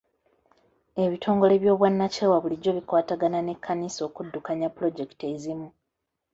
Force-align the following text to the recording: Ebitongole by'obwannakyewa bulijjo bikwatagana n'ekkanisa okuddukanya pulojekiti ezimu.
Ebitongole 1.03 1.53
by'obwannakyewa 1.61 2.37
bulijjo 2.43 2.71
bikwatagana 2.77 3.39
n'ekkanisa 3.41 4.01
okuddukanya 4.09 4.67
pulojekiti 4.75 5.23
ezimu. 5.33 5.67